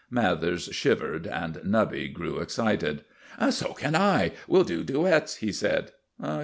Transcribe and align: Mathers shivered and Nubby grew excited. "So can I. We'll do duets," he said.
Mathers 0.09 0.63
shivered 0.71 1.27
and 1.27 1.57
Nubby 1.63 2.11
grew 2.11 2.39
excited. 2.39 3.03
"So 3.51 3.73
can 3.73 3.95
I. 3.95 4.31
We'll 4.47 4.63
do 4.63 4.83
duets," 4.83 5.35
he 5.35 5.51
said. 5.51 5.91